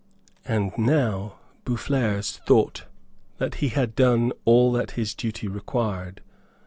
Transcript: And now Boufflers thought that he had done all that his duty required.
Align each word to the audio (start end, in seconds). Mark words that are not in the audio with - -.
And 0.47 0.75
now 0.79 1.37
Boufflers 1.63 2.37
thought 2.47 2.85
that 3.37 3.53
he 3.61 3.67
had 3.69 3.93
done 3.95 4.33
all 4.45 4.71
that 4.71 4.91
his 4.97 5.13
duty 5.13 5.47
required. 5.47 6.21